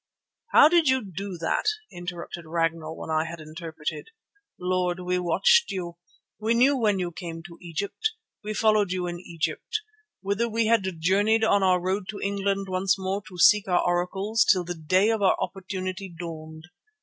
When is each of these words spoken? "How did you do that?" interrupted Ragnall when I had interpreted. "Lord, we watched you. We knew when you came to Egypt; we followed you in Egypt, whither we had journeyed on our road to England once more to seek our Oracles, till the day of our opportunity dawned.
"How 0.51 0.67
did 0.67 0.87
you 0.87 1.05
do 1.05 1.37
that?" 1.37 1.65
interrupted 1.91 2.47
Ragnall 2.47 2.97
when 2.97 3.11
I 3.11 3.25
had 3.25 3.39
interpreted. 3.39 4.07
"Lord, 4.59 4.99
we 4.99 5.19
watched 5.19 5.69
you. 5.69 5.97
We 6.39 6.55
knew 6.55 6.75
when 6.75 6.97
you 6.97 7.11
came 7.11 7.43
to 7.43 7.59
Egypt; 7.61 8.13
we 8.43 8.55
followed 8.55 8.91
you 8.91 9.05
in 9.05 9.19
Egypt, 9.19 9.81
whither 10.21 10.49
we 10.49 10.65
had 10.65 10.87
journeyed 10.97 11.43
on 11.43 11.61
our 11.61 11.79
road 11.79 12.05
to 12.09 12.19
England 12.19 12.65
once 12.67 12.97
more 12.97 13.21
to 13.27 13.37
seek 13.37 13.67
our 13.67 13.85
Oracles, 13.85 14.43
till 14.43 14.63
the 14.63 14.73
day 14.73 15.11
of 15.11 15.21
our 15.21 15.37
opportunity 15.39 16.09
dawned. 16.09 16.63